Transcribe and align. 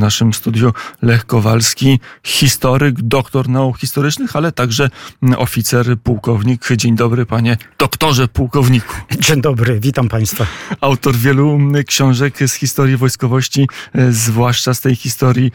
W 0.00 0.02
naszym 0.02 0.32
studiu 0.32 0.72
Lech 1.02 1.26
Kowalski, 1.26 2.00
historyk, 2.22 3.02
doktor 3.02 3.48
nauk 3.48 3.78
historycznych, 3.78 4.36
ale 4.36 4.52
także 4.52 4.90
oficer, 5.36 5.98
pułkownik. 5.98 6.68
Dzień 6.76 6.96
dobry, 6.96 7.26
panie 7.26 7.56
doktorze 7.78 8.28
pułkowniku. 8.28 8.94
Dzień 9.18 9.40
dobry, 9.40 9.80
witam 9.80 10.08
państwa. 10.08 10.46
Autor 10.80 11.16
wielu 11.16 11.58
książek 11.86 12.38
z 12.46 12.54
historii 12.54 12.96
wojskowości, 12.96 13.68
zwłaszcza 14.10 14.74
z 14.74 14.80
tej 14.80 14.96
historii 14.96 15.52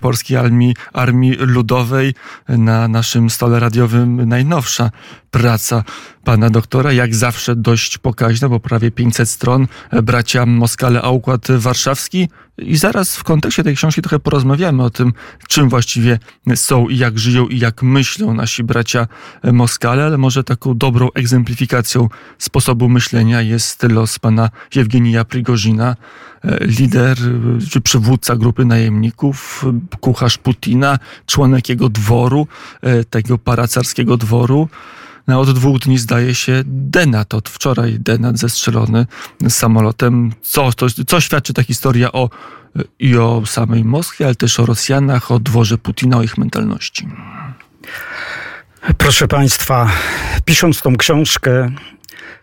polskiej 0.00 0.36
armii, 0.36 0.74
armii 0.92 1.34
ludowej. 1.38 2.14
Na 2.48 2.88
naszym 2.88 3.30
stole 3.30 3.60
radiowym 3.60 4.28
najnowsza 4.28 4.90
praca 5.30 5.84
pana 6.24 6.50
doktora, 6.50 6.92
jak 6.92 7.14
zawsze 7.14 7.56
dość 7.56 7.98
pokaźna, 7.98 8.48
bo 8.48 8.60
prawie 8.60 8.90
500 8.90 9.30
stron. 9.30 9.66
Bracia 10.02 10.46
Moskale, 10.46 11.02
a 11.02 11.10
Układ 11.10 11.46
Warszawski. 11.50 12.28
I 12.58 12.76
zaraz 12.76 13.16
w 13.16 13.24
kontekście 13.24 13.64
tej 13.64 13.76
książki 13.76 14.02
trochę 14.02 14.18
porozmawiamy 14.18 14.82
o 14.82 14.90
tym, 14.90 15.12
czym 15.48 15.68
właściwie 15.68 16.18
są 16.54 16.88
i 16.88 16.98
jak 16.98 17.18
żyją 17.18 17.46
i 17.48 17.58
jak 17.58 17.82
myślą 17.82 18.34
nasi 18.34 18.64
bracia 18.64 19.06
Moskale, 19.52 20.04
ale 20.04 20.18
może 20.18 20.44
taką 20.44 20.78
dobrą 20.78 21.08
egzemplifikacją 21.14 22.08
sposobu 22.38 22.88
myślenia 22.88 23.42
jest 23.42 23.82
los 23.82 24.18
pana 24.18 24.50
Jewgenija 24.74 25.24
Prigozina, 25.24 25.96
lider 26.60 27.18
czy 27.70 27.80
przywódca 27.80 28.36
grupy 28.36 28.64
najemników, 28.64 29.64
kucharz 30.00 30.38
Putina, 30.38 30.98
członek 31.26 31.68
jego 31.68 31.88
dworu, 31.88 32.46
tego 33.10 33.38
paracarskiego 33.38 34.16
dworu. 34.16 34.68
No, 35.28 35.40
od 35.40 35.50
dwóch 35.50 35.78
dni 35.78 35.98
zdaje 35.98 36.34
się 36.34 36.62
Denat, 36.66 37.34
od 37.34 37.48
wczoraj 37.48 37.96
Denat 38.00 38.38
zestrzelony 38.38 39.06
samolotem. 39.48 40.32
Co, 40.42 40.72
to, 40.72 40.86
co 41.06 41.20
świadczy 41.20 41.54
ta 41.54 41.62
historia 41.62 42.12
o, 42.12 42.30
i 42.98 43.16
o 43.16 43.42
samej 43.46 43.84
Moskwie, 43.84 44.24
ale 44.24 44.34
też 44.34 44.60
o 44.60 44.66
Rosjanach, 44.66 45.30
o 45.30 45.38
dworze 45.38 45.78
Putina, 45.78 46.16
o 46.16 46.22
ich 46.22 46.38
mentalności? 46.38 47.08
Proszę 48.98 49.28
Państwa, 49.28 49.90
pisząc 50.44 50.82
tą 50.82 50.96
książkę, 50.96 51.70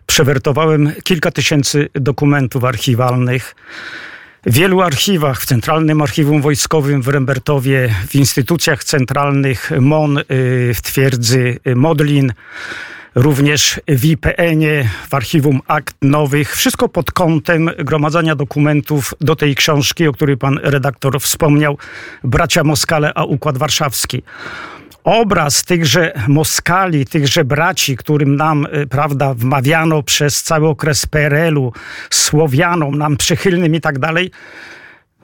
przewertowałem 0.06 0.92
kilka 1.04 1.30
tysięcy 1.30 1.88
dokumentów 1.94 2.64
archiwalnych 2.64 3.54
wielu 4.46 4.80
archiwach, 4.80 5.40
w 5.40 5.46
Centralnym 5.46 6.02
Archiwum 6.02 6.42
Wojskowym 6.42 7.02
w 7.02 7.08
Rembertowie, 7.08 7.94
w 8.08 8.14
instytucjach 8.14 8.84
centralnych 8.84 9.70
MON, 9.80 10.18
y, 10.18 10.22
w 10.74 10.82
twierdzy 10.82 11.58
Modlin, 11.76 12.32
również 13.14 13.80
w 13.88 14.04
IPN-ie, 14.04 14.88
w 15.08 15.14
Archiwum 15.14 15.60
Akt 15.66 15.96
Nowych. 16.02 16.56
Wszystko 16.56 16.88
pod 16.88 17.12
kątem 17.12 17.70
gromadzenia 17.78 18.34
dokumentów 18.34 19.14
do 19.20 19.36
tej 19.36 19.54
książki, 19.54 20.06
o 20.06 20.12
której 20.12 20.36
pan 20.36 20.58
redaktor 20.62 21.20
wspomniał, 21.20 21.78
Bracia 22.24 22.64
Moskale, 22.64 23.12
a 23.14 23.24
Układ 23.24 23.58
Warszawski 23.58 24.22
obraz 25.06 25.64
tychże 25.64 26.12
Moskali, 26.28 27.06
tychże 27.06 27.44
braci, 27.44 27.96
którym 27.96 28.36
nam, 28.36 28.66
y, 28.66 28.86
prawda, 28.86 29.34
wmawiano 29.34 30.02
przez 30.02 30.42
cały 30.42 30.68
okres 30.68 31.06
PRL-u, 31.06 31.72
Słowianom, 32.10 32.98
nam 32.98 33.16
przychylnym 33.16 33.74
i 33.74 33.80
tak 33.80 33.98
dalej, 33.98 34.30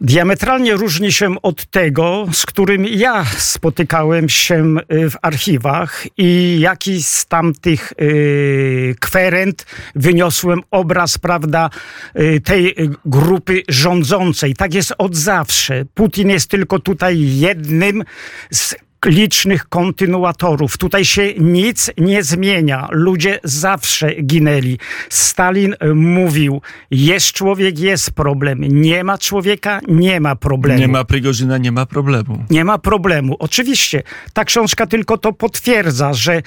diametralnie 0.00 0.74
różni 0.74 1.12
się 1.12 1.42
od 1.42 1.66
tego, 1.66 2.26
z 2.32 2.46
którym 2.46 2.86
ja 2.86 3.24
spotykałem 3.24 4.28
się 4.28 4.74
y, 4.92 5.10
w 5.10 5.16
archiwach 5.22 6.06
i 6.16 6.60
jaki 6.60 7.02
z 7.02 7.26
tamtych 7.26 7.92
y, 8.00 8.94
kwerent 9.00 9.66
wyniosłem 9.94 10.60
obraz, 10.70 11.18
prawda, 11.18 11.70
tej 12.44 12.74
grupy 13.04 13.62
rządzącej. 13.68 14.54
Tak 14.54 14.74
jest 14.74 14.94
od 14.98 15.16
zawsze. 15.16 15.84
Putin 15.94 16.30
jest 16.30 16.50
tylko 16.50 16.78
tutaj 16.78 17.18
jednym 17.20 18.04
z 18.50 18.74
licznych 19.06 19.68
kontynuatorów. 19.68 20.78
Tutaj 20.78 21.04
się 21.04 21.34
nic 21.34 21.90
nie 21.98 22.22
zmienia. 22.22 22.88
Ludzie 22.90 23.40
zawsze 23.44 24.14
ginęli. 24.14 24.78
Stalin 25.08 25.74
mówił, 25.94 26.60
jest 26.90 27.32
człowiek, 27.32 27.78
jest 27.78 28.10
problem. 28.10 28.60
Nie 28.60 29.04
ma 29.04 29.18
człowieka, 29.18 29.80
nie 29.88 30.20
ma 30.20 30.36
problemu. 30.36 30.80
Nie 30.80 30.88
ma 30.88 31.04
Prigorzyna, 31.04 31.58
nie 31.58 31.72
ma 31.72 31.86
problemu. 31.86 32.44
Nie 32.50 32.64
ma 32.64 32.78
problemu. 32.78 33.36
Oczywiście, 33.38 34.02
ta 34.32 34.44
książka 34.44 34.86
tylko 34.86 35.18
to 35.18 35.32
potwierdza, 35.32 36.12
że 36.12 36.42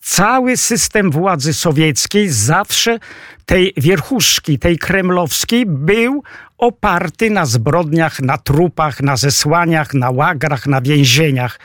cały 0.00 0.56
system 0.56 1.10
władzy 1.10 1.54
sowieckiej 1.54 2.28
zawsze 2.28 2.98
tej 3.46 3.72
wierchuszki, 3.76 4.58
tej 4.58 4.78
kremlowskiej 4.78 5.66
był 5.66 6.22
oparty 6.58 7.30
na 7.30 7.46
zbrodniach, 7.46 8.20
na 8.20 8.38
trupach, 8.38 9.00
na 9.00 9.16
zesłaniach, 9.16 9.94
na 9.94 10.10
łagrach, 10.10 10.66
na 10.66 10.80
więzieniach. 10.80 11.58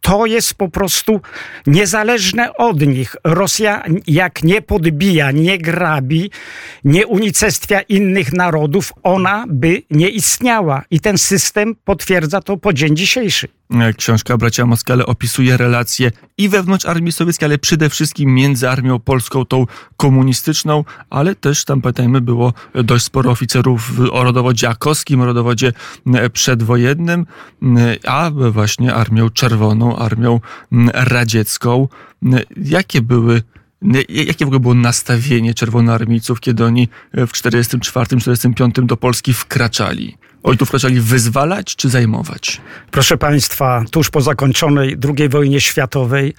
To 0.00 0.26
jest 0.26 0.54
po 0.54 0.68
prostu 0.68 1.20
niezależne 1.66 2.56
od 2.56 2.80
nich. 2.80 3.16
Rosja 3.24 3.84
jak 4.06 4.42
nie 4.42 4.62
podbija, 4.62 5.30
nie 5.30 5.58
grabi, 5.58 6.30
nie 6.84 7.06
unicestwia 7.06 7.80
innych 7.80 8.32
narodów, 8.32 8.92
ona 9.02 9.44
by 9.48 9.82
nie 9.90 10.08
istniała. 10.08 10.82
I 10.90 11.00
ten 11.00 11.18
system 11.18 11.74
potwierdza 11.84 12.40
to 12.40 12.56
po 12.56 12.72
dzień 12.72 12.96
dzisiejszy. 12.96 13.48
E, 13.70 13.92
książka 13.92 14.36
Bracia 14.36 14.66
Moskale 14.66 15.06
opisuje 15.06 15.56
relacje 15.56 16.12
i 16.38 16.48
wewnątrz 16.48 16.86
armii 16.86 17.12
sowieckiej, 17.12 17.46
ale 17.46 17.58
przede 17.58 17.90
wszystkim 17.90 18.34
między 18.34 18.70
armią 18.70 18.98
polską, 18.98 19.44
tą 19.44 19.66
komunistyczną, 19.96 20.84
ale 21.10 21.34
też 21.34 21.64
tam, 21.64 21.80
pamiętajmy, 21.80 22.20
było 22.20 22.52
dość 22.74 23.04
sporo 23.04 23.30
oficerów 23.30 23.92
o 24.12 24.24
rodowodzie 24.24 24.68
akowskim, 24.68 25.22
rodowodzie 25.22 25.72
e, 26.14 26.30
przedwojennym, 26.30 27.26
e, 27.62 28.08
a 28.10 28.30
właśnie 28.30 28.94
armią 28.94 29.30
czerwoną, 29.30 29.96
armią 29.96 30.40
radziecką. 30.92 31.88
Jakie 32.56 33.02
były 33.02 33.42
Jakie 34.08 34.44
w 34.44 34.48
ogóle 34.48 34.60
było 34.60 34.74
nastawienie 34.74 35.54
czerwonoarmijców, 35.54 36.40
kiedy 36.40 36.64
oni 36.64 36.88
w 37.12 37.32
1944-1945 37.32 38.86
do 38.86 38.96
Polski 38.96 39.32
wkraczali? 39.32 40.16
Oni 40.46 40.58
tu 40.58 40.66
wkraczali 40.66 41.00
wyzwalać 41.00 41.76
czy 41.76 41.88
zajmować? 41.88 42.60
Proszę 42.90 43.16
Państwa, 43.18 43.84
tuż 43.90 44.10
po 44.10 44.20
zakończonej 44.20 44.96
II 45.18 45.28
wojnie 45.28 45.60
światowej 45.60 46.34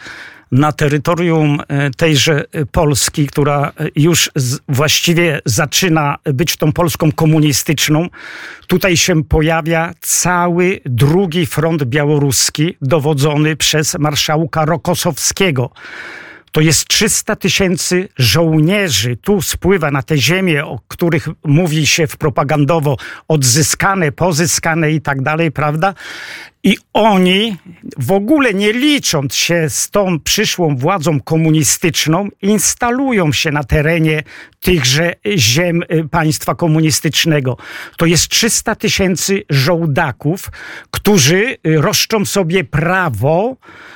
na 0.51 0.72
terytorium 0.72 1.59
e, 1.68 1.90
tejże 1.91 2.46
e, 2.51 2.66
Polski, 2.66 3.28
która 3.28 3.72
e, 3.79 3.88
już 3.96 4.31
właściwie 4.69 5.41
zaczyna 5.46 6.17
być 6.23 6.57
tą 6.57 6.73
Polską 6.73 7.12
komunistyczną, 7.12 8.07
tutaj 8.67 8.97
się 8.97 9.23
pojawia 9.23 9.94
cały 10.01 10.79
drugi 10.85 11.46
front 11.46 11.84
białoruski 11.84 12.78
dowodzony 12.81 13.56
przez 13.56 14.00
marszałka 14.00 14.66
Rokosowskiego 14.66 15.72
to 16.57 16.62
jest 16.62 16.88
300 16.88 17.35
tysięcy 17.35 18.09
żołnierzy. 18.18 19.18
Tu 19.18 19.41
spływa 19.41 19.91
na 19.91 20.01
te 20.01 20.18
ziemie, 20.18 20.66
o 20.66 20.79
których 20.88 21.28
mówi 21.45 21.88
się 21.88 22.07
w 22.07 22.18
propagandowo 22.18 22.97
odzyskane, 23.28 24.12
pozyskane 24.12 24.91
i 24.91 25.01
tak 25.01 25.22
dalej, 25.22 25.51
prawda? 25.51 25.94
I 26.63 26.78
oni, 26.94 27.57
w 27.97 28.12
ogóle 28.12 28.53
nie 28.53 28.73
licząc 28.73 29.35
się 29.35 29.69
z 29.69 29.90
tą 29.90 30.19
przyszłą 30.19 30.75
władzą 30.75 31.22
komunistyczną, 31.22 32.28
instalują 32.41 33.31
się 33.31 33.51
na 33.51 33.63
terenie 33.63 34.23
tychże 34.59 35.13
ziem 35.38 35.84
y, 35.84 36.09
państwa 36.12 36.56
komunistycznego. 36.56 37.57
To 37.97 38.06
jest 38.06 38.28
300 38.28 38.75
tysięcy 38.75 39.44
żołdaków, 39.50 40.51
którzy 40.91 41.57
y, 41.67 41.81
roszczą 41.81 42.25
sobie 42.25 42.63
prawo 42.63 43.56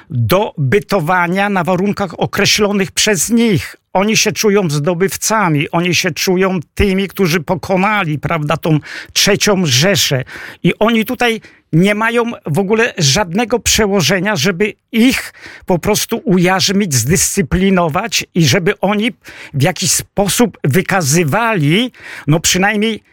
do 0.10 0.54
bytowania 0.58 1.50
na 1.50 1.64
warunkach 1.64 2.20
określonych 2.20 2.92
przez 2.92 3.30
nich. 3.30 3.76
Oni 3.94 4.18
się 4.18 4.32
czują 4.32 4.70
zdobywcami, 4.70 5.70
oni 5.70 5.96
się 5.96 6.12
czują 6.12 6.60
tymi, 6.74 7.08
którzy 7.08 7.40
pokonali, 7.40 8.20
prawda, 8.20 8.58
tą 8.58 8.80
trzecią 9.14 9.62
Rzeszę. 9.66 10.24
I 10.64 10.74
oni 10.80 11.06
tutaj 11.06 11.42
nie 11.74 11.96
mają 11.96 12.24
w 12.46 12.60
ogóle 12.60 12.94
żadnego 12.98 13.60
przełożenia, 13.60 14.36
żeby 14.36 14.74
ich 14.92 15.34
po 15.66 15.80
prostu 15.80 16.22
ujarzmić, 16.26 16.94
zdyscyplinować 16.94 18.26
i 18.36 18.46
żeby 18.46 18.80
oni 18.80 19.12
w 19.54 19.62
jakiś 19.62 19.92
sposób 19.92 20.58
wykazywali, 20.64 21.92
no 22.28 22.40
przynajmniej 22.40 23.04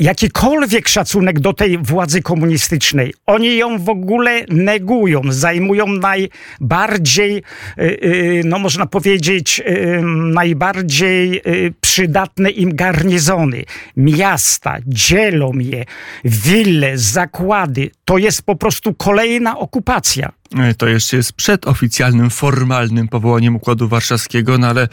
jakikolwiek 0.00 0.88
szacunek 0.88 1.40
do 1.40 1.52
tej 1.52 1.78
władzy 1.78 2.22
komunistycznej. 2.22 3.14
Oni 3.26 3.56
ją 3.56 3.78
w 3.78 3.88
ogóle 3.88 4.44
negują, 4.48 5.20
zajmują 5.28 5.86
najbardziej, 5.86 7.42
y, 7.78 7.82
y, 7.82 8.42
no 8.44 8.58
można 8.58 8.86
powiedzieć, 8.86 9.62
y, 9.66 10.00
najbardziej 10.32 11.42
przydatne 11.80 12.50
im 12.50 12.76
garnizony. 12.76 13.64
Miasta, 13.96 14.76
dzielą 14.86 15.52
je, 15.52 15.84
wille, 16.24 16.98
zakłady. 16.98 17.90
To 18.04 18.18
jest 18.18 18.42
po 18.42 18.56
prostu 18.56 18.94
kolejna 18.94 19.58
okupacja. 19.58 20.32
E, 20.58 20.74
to 20.74 20.88
jeszcze 20.88 21.16
jest 21.16 21.32
przed 21.32 21.66
oficjalnym, 21.66 22.30
formalnym 22.30 23.08
powołaniem 23.08 23.56
Układu 23.56 23.88
Warszawskiego, 23.88 24.58
no 24.58 24.66
ale 24.66 24.82
e, 24.82 24.88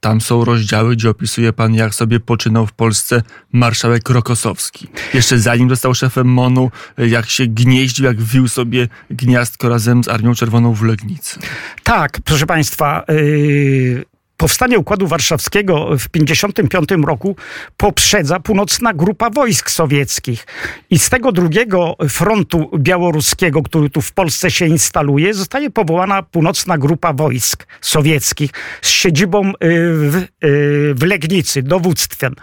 tam 0.00 0.20
są 0.20 0.44
rozdziały, 0.44 0.96
gdzie 0.96 1.10
opisuje 1.10 1.52
pan, 1.52 1.74
jak 1.74 1.94
sobie 1.94 2.20
poczynał 2.20 2.66
w 2.66 2.72
Polsce 2.72 3.22
marszałek 3.52 4.10
Rok 4.10 4.25
Rokosowski. 4.26 4.88
Jeszcze 5.14 5.38
zanim 5.38 5.70
został 5.70 5.94
szefem 5.94 6.26
MONU, 6.26 6.70
jak 6.98 7.30
się 7.30 7.46
gnieździł, 7.46 8.04
jak 8.04 8.22
wił 8.22 8.48
sobie 8.48 8.88
gniazdko 9.10 9.68
razem 9.68 10.04
z 10.04 10.08
Armią 10.08 10.34
Czerwoną 10.34 10.74
w 10.74 10.82
Legnicy. 10.82 11.38
Tak, 11.82 12.18
proszę 12.24 12.46
Państwa, 12.46 13.04
yy, 13.08 14.04
Powstanie 14.36 14.78
Układu 14.78 15.06
Warszawskiego 15.06 15.74
w 15.98 16.08
1955 16.08 17.06
roku 17.06 17.36
poprzedza 17.76 18.40
północna 18.40 18.94
grupa 18.94 19.30
wojsk 19.30 19.70
sowieckich. 19.70 20.46
I 20.90 20.98
z 20.98 21.08
tego 21.08 21.32
drugiego 21.32 21.96
frontu 22.08 22.70
białoruskiego, 22.78 23.62
który 23.62 23.90
tu 23.90 24.00
w 24.00 24.12
Polsce 24.12 24.50
się 24.50 24.66
instaluje, 24.66 25.34
zostaje 25.34 25.70
powołana 25.70 26.22
północna 26.22 26.78
grupa 26.78 27.12
wojsk 27.12 27.66
sowieckich 27.80 28.50
z 28.82 28.88
siedzibą 28.88 29.48
y, 29.48 29.52
w, 29.60 30.16
y, 30.16 30.94
w 30.94 31.02
Legnicy, 31.02 31.62
dowództwem. 31.62 32.34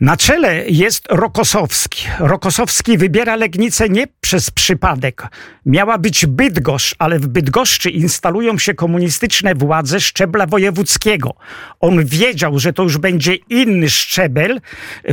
Na 0.00 0.16
czele 0.16 0.64
jest 0.68 1.06
Rokosowski. 1.10 2.06
Rokosowski 2.18 2.98
wybiera 2.98 3.36
Legnicę 3.36 3.88
nie 3.88 4.06
przez 4.20 4.50
przypadek. 4.50 5.22
Miała 5.66 5.98
być 5.98 6.26
Bydgoszcz, 6.26 6.94
ale 6.98 7.18
w 7.18 7.26
Bydgoszczy 7.26 7.90
instalują 7.90 8.58
się 8.58 8.74
komunistyczne 8.74 9.54
władze 9.54 10.00
szczebla 10.00 10.46
wojewódzkiego. 10.46 11.34
On 11.80 12.04
wiedział, 12.04 12.58
że 12.58 12.72
to 12.72 12.82
już 12.82 12.98
będzie 12.98 13.34
inny 13.34 13.90
szczebel, 13.90 14.60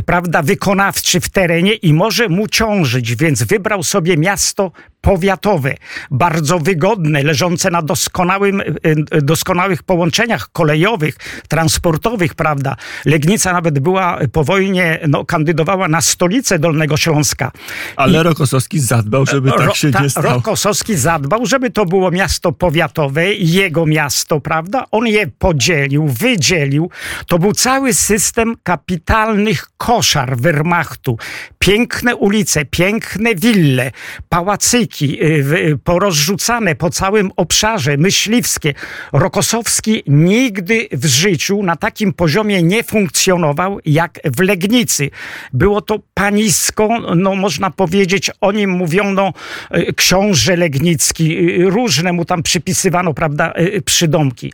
prawda, 0.06 0.42
wykonawczy 0.42 1.20
w 1.20 1.28
terenie 1.28 1.74
i 1.74 1.92
może 1.92 2.28
mu 2.28 2.48
ciążyć, 2.48 3.16
więc 3.16 3.42
wybrał 3.42 3.82
sobie 3.82 4.16
miasto 4.16 4.72
powiatowe, 5.04 5.74
bardzo 6.10 6.58
wygodne, 6.58 7.22
leżące 7.22 7.70
na 7.70 7.82
doskonałym, 7.82 8.60
e, 8.60 8.64
e, 9.10 9.22
doskonałych 9.22 9.82
połączeniach 9.82 10.48
kolejowych, 10.52 11.16
transportowych, 11.48 12.34
prawda. 12.34 12.76
Legnica 13.04 13.52
nawet 13.52 13.78
była 13.78 14.18
po 14.32 14.44
wojnie, 14.44 15.00
no, 15.08 15.24
kandydowała 15.24 15.88
na 15.88 16.00
stolicę 16.00 16.58
Dolnego 16.58 16.96
Śląska. 16.96 17.50
Ale 17.96 18.20
I, 18.20 18.22
Rokosowski 18.22 18.80
zadbał, 18.80 19.26
żeby 19.26 19.50
tak 19.50 19.60
ro, 19.60 19.74
się 19.74 19.90
ta, 19.90 20.02
nie 20.02 20.10
stało. 20.10 20.28
Rokosowski 20.34 20.96
zadbał, 20.96 21.46
żeby 21.46 21.70
to 21.70 21.84
było 21.84 22.10
miasto 22.10 22.52
powiatowe, 22.52 23.34
jego 23.34 23.86
miasto, 23.86 24.40
prawda. 24.40 24.84
On 24.90 25.06
je 25.06 25.26
podzielił, 25.26 26.08
wydzielił. 26.08 26.90
To 27.26 27.38
był 27.38 27.52
cały 27.52 27.94
system 27.94 28.54
kapitalnych 28.62 29.66
koszar 29.76 30.36
Wehrmachtu. 30.36 31.18
Piękne 31.58 32.16
ulice, 32.16 32.64
piękne 32.64 33.34
wille, 33.34 33.90
pałacyki, 34.28 34.93
Y, 35.02 35.06
y, 35.06 35.78
porozrzucane 35.84 36.74
po 36.74 36.90
całym 36.90 37.30
obszarze, 37.36 37.96
myśliwskie. 37.96 38.74
Rokosowski 39.12 40.02
nigdy 40.06 40.88
w 40.92 41.06
życiu 41.06 41.62
na 41.62 41.76
takim 41.76 42.12
poziomie 42.12 42.62
nie 42.62 42.84
funkcjonował 42.84 43.80
jak 43.84 44.20
w 44.36 44.40
Legnicy. 44.40 45.10
Było 45.52 45.80
to 45.80 45.98
panisko, 46.14 46.88
no 47.16 47.34
można 47.34 47.70
powiedzieć, 47.70 48.30
o 48.40 48.52
nim 48.52 48.70
mówiono 48.70 49.32
y, 49.76 49.92
książę 49.96 50.56
Legnicki, 50.56 51.38
różne 51.64 52.12
mu 52.12 52.24
tam 52.24 52.42
przypisywano, 52.42 53.14
prawda, 53.14 53.54
przydomki. 53.84 54.52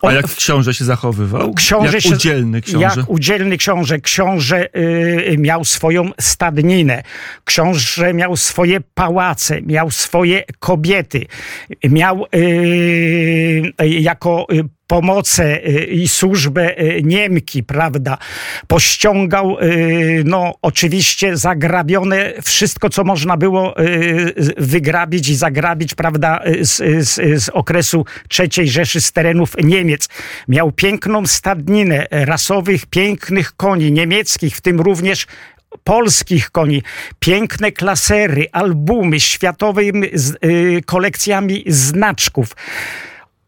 On, 0.00 0.10
A 0.10 0.14
jak 0.14 0.26
książę 0.26 0.74
się 0.74 0.84
zachowywał? 0.84 1.54
Książę 1.54 1.92
jak 1.92 2.02
się, 2.02 2.14
udzielny 2.14 2.60
książę? 2.60 2.84
Jak 2.96 3.10
udzielny 3.10 3.56
książę. 3.56 4.00
Książę 4.00 4.68
y, 4.76 5.36
miał 5.38 5.64
swoją 5.64 6.10
stadninę. 6.20 7.02
Książę 7.44 8.14
miał 8.14 8.36
swoje 8.36 8.80
pałace, 8.94 9.62
miał 9.62 9.81
miał 9.82 9.90
swoje 9.90 10.44
kobiety, 10.58 11.26
miał 11.84 12.26
yy, 12.32 13.88
jako 13.88 14.46
y, 14.52 14.64
pomocę 14.86 15.66
y, 15.66 15.84
i 15.84 16.08
służbę 16.08 16.80
y, 16.80 17.02
Niemki, 17.04 17.62
prawda? 17.62 18.18
Pościągał, 18.66 19.56
no 20.24 20.54
oczywiście 20.62 21.36
zagrabione 21.36 22.32
wszystko, 22.42 22.90
co 22.90 23.04
można 23.04 23.36
było 23.36 23.74
wygrabić 24.56 25.28
i 25.28 25.34
zagrabić, 25.34 25.94
prawda, 25.94 26.40
z, 26.60 27.08
z, 27.08 27.42
z 27.42 27.48
okresu 27.48 28.04
III 28.38 28.68
Rzeszy, 28.68 29.00
z 29.00 29.12
terenów 29.12 29.54
Niemiec. 29.62 30.08
Miał 30.48 30.72
piękną 30.72 31.26
stadninę 31.26 32.06
rasowych, 32.10 32.86
pięknych 32.86 33.56
koni 33.56 33.92
niemieckich, 33.92 34.56
w 34.56 34.60
tym 34.60 34.80
również 34.80 35.26
polskich 35.84 36.50
koni, 36.50 36.82
piękne 37.18 37.72
klasery, 37.72 38.46
albumy 38.52 39.20
światowymi 39.20 40.08
y, 40.44 40.82
kolekcjami 40.86 41.64
znaczków. 41.66 42.56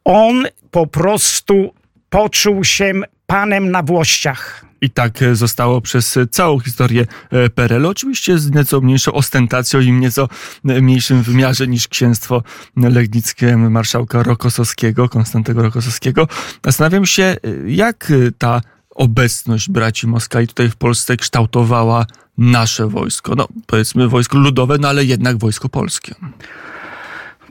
On 0.05 0.44
po 0.71 0.87
prostu 0.87 1.75
poczuł 2.11 2.65
się 2.65 2.93
panem 3.26 3.71
na 3.71 3.82
włościach. 3.82 4.65
I 4.81 4.91
tak 4.91 5.23
e, 5.23 5.35
zostało 5.35 5.81
przez 5.81 6.19
całą 6.31 6.61
historię 6.61 7.06
e, 7.31 7.50
PRL. 7.50 7.87
Oczywiście 7.87 8.38
z 8.38 8.50
nieco 8.50 8.81
mniejszą 8.81 9.12
ostentacją 9.12 9.81
i 9.81 9.93
nieco 9.93 10.29
e, 10.69 10.81
mniejszym 10.81 11.23
wymiarze 11.23 11.67
niż 11.67 11.88
księstwo 11.88 12.43
legnickie 12.76 13.56
marszałka 13.56 14.23
Rokosowskiego, 14.23 15.09
Konstantego 15.09 15.62
Rokosowskiego. 15.62 16.29
Zastanawiam 16.65 17.06
się, 17.06 17.37
jak 17.67 18.12
ta 18.38 18.61
obecność 18.94 19.70
braci 19.70 20.06
Moskali 20.06 20.46
tutaj 20.46 20.70
w 20.70 20.76
Polsce 20.76 21.17
kształtowała 21.17 22.06
nasze 22.38 22.88
wojsko. 22.88 23.35
No, 23.35 23.49
powiedzmy 23.67 24.08
wojsko 24.08 24.38
ludowe, 24.38 24.79
no 24.81 24.88
ale 24.88 25.05
jednak 25.05 25.37
wojsko 25.37 25.69
polskie. 25.69 26.14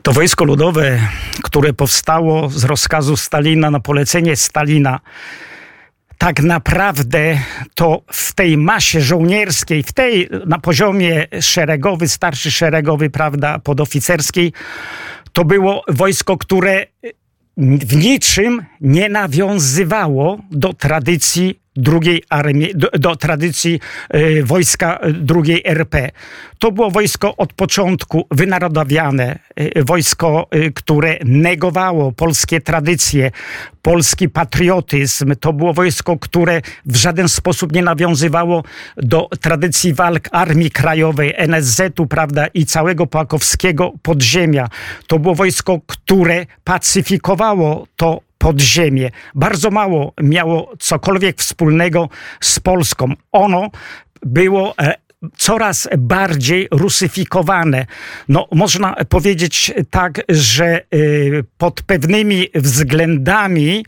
To 0.02 0.12
wojsko 0.12 0.44
ludowe, 0.44 1.00
które 1.42 1.72
powstało 1.72 2.48
z 2.48 2.64
rozkazu 2.64 3.16
Stalina 3.16 3.70
na 3.70 3.80
polecenie 3.80 4.36
Stalina, 4.36 5.00
tak 6.18 6.42
naprawdę 6.42 7.40
to 7.74 8.02
w 8.12 8.32
tej 8.32 8.56
masie 8.56 9.00
żołnierskiej, 9.00 9.82
w 9.82 9.92
tej 9.92 10.28
na 10.46 10.58
poziomie 10.58 11.26
szeregowy, 11.40 12.08
starszy 12.08 12.50
szeregowy, 12.50 13.10
prawda, 13.10 13.58
podoficerskiej, 13.58 14.52
to 15.32 15.44
było 15.44 15.82
wojsko, 15.88 16.38
które 16.38 16.86
w 17.56 17.96
niczym 17.96 18.62
nie 18.80 19.08
nawiązywało 19.08 20.38
do 20.50 20.72
tradycji 20.72 21.60
drugiej 21.76 22.22
armii, 22.28 22.72
do, 22.74 22.88
do 22.98 23.16
tradycji 23.16 23.80
y, 24.14 24.42
wojska 24.44 24.98
drugiej 25.12 25.62
RP. 25.64 26.10
To 26.58 26.72
było 26.72 26.90
wojsko 26.90 27.36
od 27.36 27.52
początku 27.52 28.26
wynarodowiane, 28.30 29.38
y, 29.60 29.84
wojsko, 29.84 30.46
y, 30.54 30.72
które 30.72 31.18
negowało 31.24 32.12
polskie 32.12 32.60
tradycje, 32.60 33.30
polski 33.82 34.28
patriotyzm. 34.28 35.34
To 35.40 35.52
było 35.52 35.74
wojsko, 35.74 36.18
które 36.18 36.62
w 36.86 36.96
żaden 36.96 37.28
sposób 37.28 37.72
nie 37.72 37.82
nawiązywało 37.82 38.64
do 38.96 39.28
tradycji 39.40 39.94
walk 39.94 40.28
Armii 40.32 40.70
Krajowej, 40.70 41.34
NSZ-u, 41.36 42.06
prawda, 42.06 42.46
i 42.46 42.66
całego 42.66 43.06
płakowskiego 43.06 43.92
podziemia. 44.02 44.68
To 45.06 45.18
było 45.18 45.34
wojsko, 45.34 45.80
które 45.86 46.46
pacyfikowało 46.64 47.86
to 47.96 48.20
podziemie. 48.44 49.10
Bardzo 49.34 49.70
mało 49.70 50.12
miało 50.22 50.72
cokolwiek 50.78 51.38
wspólnego 51.38 52.08
z 52.40 52.60
Polską. 52.60 53.12
Ono 53.32 53.70
było 54.22 54.74
e, 54.78 54.94
coraz 55.36 55.88
bardziej 55.98 56.68
rusyfikowane. 56.70 57.86
No, 58.28 58.48
można 58.52 58.94
powiedzieć 59.08 59.72
tak, 59.90 60.20
że 60.28 60.66
e, 60.66 60.82
pod 61.58 61.82
pewnymi 61.82 62.48
względami 62.54 63.84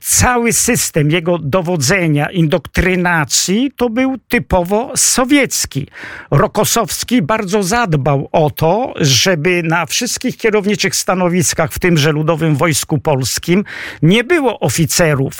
cały 0.00 0.52
system 0.52 1.10
jego 1.10 1.38
dowodzenia, 1.38 2.30
indoktrynacji 2.30 3.70
to 3.76 3.90
był 3.90 4.18
typowo 4.28 4.92
sowiecki. 4.96 5.86
Rokosowski 6.30 7.22
bardzo 7.22 7.62
zadbał 7.62 8.28
o 8.32 8.50
to, 8.50 8.94
żeby 8.96 9.62
na 9.62 9.86
wszystkich 9.86 10.36
kierowniczych 10.36 10.96
stanowiskach, 10.96 11.72
w 11.72 11.78
tymże 11.78 12.12
Ludowym 12.12 12.56
Wojsku 12.56 12.98
Polskim, 12.98 13.64
nie 14.02 14.24
było 14.24 14.60
oficerów. 14.60 15.34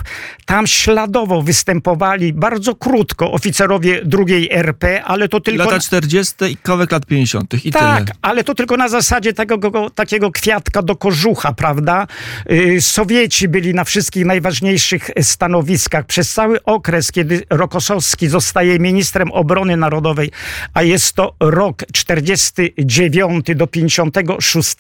Tam 0.45 0.67
śladowo 0.67 1.43
występowali 1.43 2.33
bardzo 2.33 2.75
krótko 2.75 3.33
oficerowie 3.33 4.01
drugiej 4.05 4.49
RP, 4.53 5.05
ale 5.05 5.29
to 5.29 5.41
tylko... 5.41 5.65
Lata 5.65 5.79
40. 5.81 6.35
i 6.51 6.57
kawałek 6.57 6.93
lat 6.93 7.07
50. 7.07 7.65
I 7.65 7.71
tak, 7.71 8.05
tyle. 8.05 8.17
ale 8.23 8.45
to 8.45 8.55
tylko 8.55 8.77
na 8.77 8.89
zasadzie 8.89 9.33
tego, 9.33 9.91
takiego 9.91 10.31
kwiatka 10.31 10.83
do 10.83 10.97
kożucha, 10.97 11.53
prawda? 11.53 12.07
Y, 12.51 12.81
Sowieci 12.81 13.49
byli 13.49 13.75
na 13.75 13.85
wszystkich 13.85 13.96
wszystkich 13.97 14.27
najważniejszych 14.27 15.11
stanowiskach. 15.23 16.07
Przez 16.07 16.33
cały 16.33 16.63
okres, 16.63 17.13
kiedy 17.13 17.43
Rokosowski 17.51 18.29
zostaje 18.29 18.79
ministrem 18.79 19.33
obrony 19.33 19.77
narodowej, 19.77 20.31
a 20.75 20.83
jest 20.83 21.13
to 21.13 21.35
rok 21.41 21.83
49 21.93 23.47
do 23.55 23.67
56, 23.67 24.77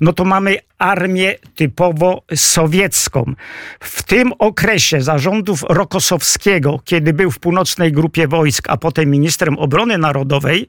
no 0.00 0.12
to 0.12 0.24
mamy 0.24 0.56
armię 0.80 1.34
typowo 1.54 2.22
sowiecką. 2.34 3.34
W 3.80 4.02
tym 4.02 4.32
okresie 4.38 5.02
zarządów 5.02 5.64
Rokosowskiego, 5.68 6.80
kiedy 6.84 7.12
był 7.12 7.30
w 7.30 7.38
północnej 7.38 7.92
grupie 7.92 8.28
wojsk, 8.28 8.66
a 8.68 8.76
potem 8.76 9.10
ministrem 9.10 9.58
obrony 9.58 9.98
narodowej, 9.98 10.68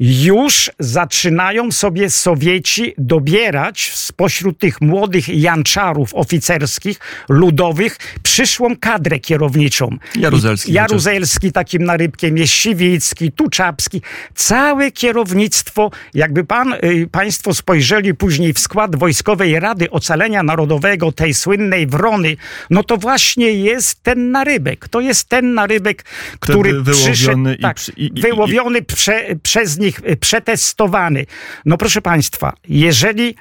już 0.00 0.70
zaczynają 0.78 1.72
sobie 1.72 2.10
Sowieci 2.10 2.94
dobierać 2.98 3.92
spośród 3.94 4.58
tych 4.58 4.80
młodych 4.80 5.28
janczarów 5.28 6.14
oficerskich 6.14 6.98
ludowych 7.28 7.96
przyszłą 8.22 8.76
kadrę 8.76 9.18
kierowniczą. 9.18 9.96
Jaruzelski. 10.16 10.72
Jaruzelski 10.72 11.52
takim 11.52 11.84
narybkiem 11.84 12.38
jest 12.38 12.52
Siwicki, 12.52 13.32
Tuczapski. 13.32 14.02
Całe 14.34 14.90
kierownictwo, 14.90 15.90
jakby 16.14 16.44
pan, 16.44 16.72
y, 16.72 17.08
państwo 17.12 17.54
spojrzeli 17.54 18.14
później 18.14 18.52
w 18.52 18.58
skład 18.58 18.96
Wojskowej 18.96 19.60
Rady 19.60 19.90
Ocalenia 19.90 20.42
Narodowego, 20.42 21.12
tej 21.12 21.34
słynnej 21.34 21.86
Wrony, 21.86 22.36
no 22.70 22.82
to 22.84 22.96
właśnie 22.96 23.52
jest 23.52 24.02
ten 24.02 24.30
narybek. 24.30 24.88
To 24.88 25.00
jest 25.00 25.28
ten 25.28 25.54
narybek, 25.54 26.04
który 26.40 26.70
Wtedy 26.70 26.82
wyłowiony 26.82 27.12
przyszedł, 27.14 27.48
i 27.48 27.62
tak, 27.62 27.78
i- 27.96 28.10
i- 28.18 28.20
wyłowiony 28.20 28.82
prze, 28.82 29.24
przez 29.42 29.78
nich, 29.78 30.00
y, 30.08 30.16
przetestowany. 30.16 31.26
No 31.64 31.76
proszę 31.76 32.02
państwa, 32.02 32.52
jeżeli 32.68 33.34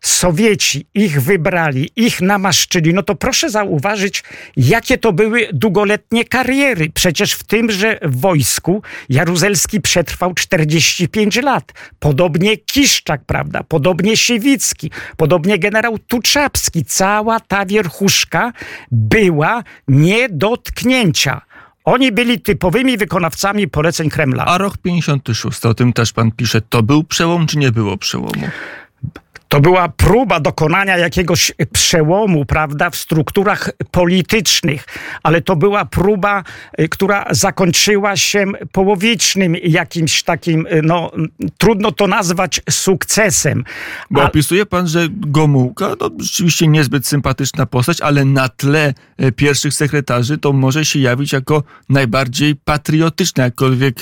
Sowieci 0.00 0.86
ich 0.94 1.22
wybrali, 1.22 1.90
ich 1.96 2.20
namaszczyli, 2.20 2.94
no 2.94 3.02
to 3.02 3.14
proszę 3.24 3.50
zauważyć, 3.50 4.22
jakie 4.56 4.98
to 4.98 5.12
były 5.12 5.48
długoletnie 5.52 6.24
kariery. 6.24 6.90
Przecież 6.94 7.32
w 7.32 7.44
tymże 7.44 7.98
wojsku 8.02 8.82
Jaruzelski 9.08 9.80
przetrwał 9.80 10.34
45 10.34 11.36
lat. 11.36 11.72
Podobnie 11.98 12.56
Kiszczak, 12.56 13.24
prawda? 13.26 13.62
Podobnie 13.62 14.16
Siewicki, 14.16 14.90
podobnie 15.16 15.58
generał 15.58 15.98
Tuczapski. 15.98 16.84
Cała 16.84 17.40
ta 17.40 17.66
wierchuszka 17.66 18.52
była 18.90 19.62
nie 19.88 20.28
do 20.28 20.56
tknięcia. 20.56 21.40
Oni 21.84 22.12
byli 22.12 22.40
typowymi 22.40 22.96
wykonawcami 22.96 23.68
poleceń 23.68 24.10
Kremla. 24.10 24.44
A 24.44 24.58
rok 24.58 24.78
56, 24.78 25.66
o 25.66 25.74
tym 25.74 25.92
też 25.92 26.12
pan 26.12 26.32
pisze, 26.32 26.60
to 26.60 26.82
był 26.82 27.04
przełom, 27.04 27.46
czy 27.46 27.58
nie 27.58 27.72
było 27.72 27.96
przełomu? 27.96 28.48
To 29.48 29.60
była 29.60 29.88
próba 29.88 30.40
dokonania 30.40 30.98
jakiegoś 30.98 31.52
przełomu, 31.72 32.44
prawda, 32.44 32.90
w 32.90 32.96
strukturach 32.96 33.70
politycznych, 33.90 34.84
ale 35.22 35.40
to 35.40 35.56
była 35.56 35.84
próba, 35.84 36.44
y, 36.80 36.88
która 36.88 37.24
zakończyła 37.30 38.16
się 38.16 38.44
połowicznym 38.72 39.56
jakimś 39.62 40.22
takim, 40.22 40.66
y, 40.66 40.80
no, 40.82 41.12
trudno 41.58 41.92
to 41.92 42.06
nazwać 42.06 42.60
sukcesem. 42.70 43.64
Bo 44.10 44.22
A- 44.22 44.26
opisuje 44.26 44.66
pan, 44.66 44.88
że 44.88 45.06
Gomułka, 45.10 45.88
no 46.00 46.10
rzeczywiście 46.18 46.66
niezbyt 46.68 47.06
sympatyczna 47.06 47.66
postać, 47.66 48.00
ale 48.00 48.24
na 48.24 48.48
tle 48.48 48.94
e, 49.16 49.32
pierwszych 49.32 49.74
sekretarzy 49.74 50.38
to 50.38 50.52
może 50.52 50.84
się 50.84 50.98
jawić 50.98 51.32
jako 51.32 51.62
najbardziej 51.88 52.56
patriotyczna, 52.56 53.44
jakkolwiek 53.44 53.94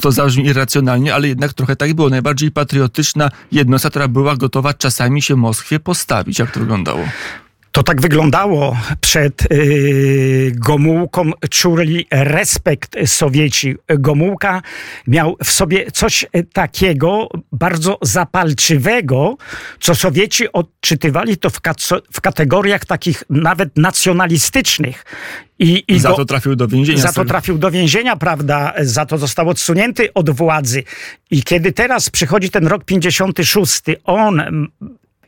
to 0.00 0.12
zabrzmi 0.12 0.46
irracjonalnie, 0.46 1.14
ale 1.14 1.28
jednak 1.28 1.52
trochę 1.52 1.76
tak 1.76 1.94
było. 1.94 2.08
Najbardziej 2.10 2.50
patriotyczna 2.50 3.30
jednostka, 3.52 3.90
która 3.90 4.08
była 4.08 4.36
gotowa 4.36 4.72
czasami 4.90 5.22
się 5.22 5.36
Moskwie 5.36 5.80
postawić. 5.80 6.38
Jak 6.38 6.50
to 6.50 6.60
wyglądało? 6.60 7.04
To 7.72 7.82
tak 7.82 8.00
wyglądało 8.00 8.76
przed 9.00 9.50
yy, 9.50 10.52
Gomułką. 10.54 11.30
Czuli 11.50 12.06
respekt 12.10 12.96
Sowieci. 13.06 13.76
Gomułka 13.88 14.62
miał 15.06 15.36
w 15.44 15.50
sobie 15.50 15.90
coś 15.90 16.26
takiego 16.52 17.28
bardzo 17.52 17.98
zapalczywego, 18.02 19.36
co 19.80 19.94
Sowieci 19.94 20.52
odczytywali 20.52 21.36
to 21.36 21.50
w, 21.50 21.60
w 22.12 22.20
kategoriach 22.20 22.84
takich 22.84 23.24
nawet 23.30 23.76
nacjonalistycznych. 23.76 25.04
I, 25.58 25.84
i 25.88 26.00
Za 26.00 26.08
go- 26.08 26.16
to 26.16 26.24
trafił 26.24 26.56
do 26.56 26.68
więzienia. 26.68 26.98
za 27.00 27.12
to 27.12 27.24
trafił 27.24 27.58
do 27.58 27.70
więzienia, 27.70 28.16
prawda? 28.16 28.72
Za 28.80 29.06
to 29.06 29.18
został 29.18 29.48
odsunięty 29.48 30.12
od 30.14 30.30
władzy. 30.30 30.82
I 31.30 31.42
kiedy 31.42 31.72
teraz 31.72 32.10
przychodzi 32.10 32.50
ten 32.50 32.66
rok 32.66 32.84
56, 32.84 33.82
on 34.04 34.42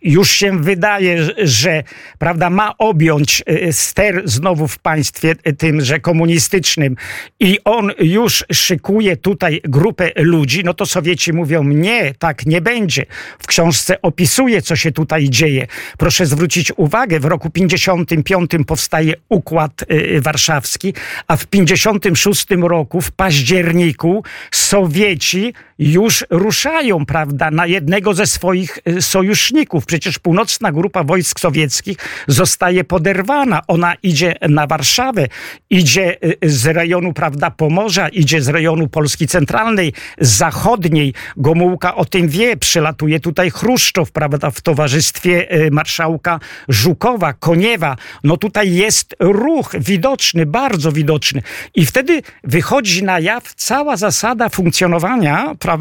już 0.04 0.30
się 0.30 0.62
wydaje, 0.62 1.28
że 1.38 1.82
prawda, 2.18 2.50
ma 2.50 2.74
objąć 2.78 3.42
y, 3.48 3.72
ster 3.72 4.22
znowu 4.24 4.68
w 4.68 4.78
państwie 4.78 5.34
y, 5.48 5.52
tymże 5.52 6.00
komunistycznym 6.00 6.96
i 7.40 7.58
on 7.64 7.90
już 7.98 8.44
szykuje 8.52 9.16
tutaj 9.16 9.60
grupę 9.64 10.10
ludzi, 10.16 10.62
no 10.64 10.74
to 10.74 10.86
Sowieci 10.86 11.32
mówią, 11.32 11.64
nie, 11.64 12.14
tak 12.14 12.46
nie 12.46 12.60
będzie. 12.60 13.06
W 13.38 13.46
książce 13.46 14.02
opisuje, 14.02 14.62
co 14.62 14.76
się 14.76 14.92
tutaj 14.92 15.30
dzieje. 15.30 15.66
Proszę 15.98 16.26
zwrócić 16.26 16.72
uwagę, 16.76 17.20
w 17.20 17.24
roku 17.24 17.50
55 17.50 18.50
powstaje 18.66 19.14
Układ 19.28 19.84
y, 19.92 20.20
Warszawski, 20.20 20.94
a 21.26 21.36
w 21.36 21.46
56 21.46 22.46
roku, 22.60 23.00
w 23.00 23.12
październiku, 23.12 24.24
Sowieci 24.50 25.54
już 25.82 26.24
ruszają, 26.30 27.06
prawda, 27.06 27.50
na 27.50 27.66
jednego 27.66 28.14
ze 28.14 28.26
swoich 28.26 28.78
y, 28.88 29.02
sojuszników. 29.02 29.86
Przecież 29.86 30.18
północna 30.18 30.72
grupa 30.72 31.04
wojsk 31.04 31.40
sowieckich 31.40 31.98
zostaje 32.28 32.84
poderwana. 32.84 33.62
Ona 33.66 33.94
idzie 34.02 34.34
na 34.48 34.66
Warszawę, 34.66 35.26
idzie 35.70 36.16
y, 36.24 36.50
z 36.50 36.66
rejonu, 36.66 37.12
prawda, 37.12 37.50
Pomorza, 37.50 38.08
idzie 38.08 38.42
z 38.42 38.48
rejonu 38.48 38.88
Polski 38.88 39.26
Centralnej, 39.26 39.92
zachodniej. 40.20 41.14
Gomułka 41.36 41.94
o 41.94 42.04
tym 42.04 42.28
wie, 42.28 42.56
przylatuje 42.56 43.20
tutaj 43.20 43.50
Chruszczow, 43.50 44.10
prawda, 44.10 44.50
w 44.50 44.60
towarzystwie 44.60 45.54
y, 45.66 45.70
marszałka 45.70 46.40
Żukowa, 46.68 47.32
Koniewa. 47.32 47.96
No 48.24 48.36
tutaj 48.36 48.74
jest 48.74 49.16
ruch 49.20 49.72
widoczny, 49.78 50.46
bardzo 50.46 50.92
widoczny. 50.92 51.42
I 51.74 51.86
wtedy 51.86 52.22
wychodzi 52.44 53.04
na 53.04 53.20
jaw 53.20 53.54
cała 53.54 53.96
zasada 53.96 54.48
funkcjonowania, 54.48 55.54
prawda, 55.58 55.71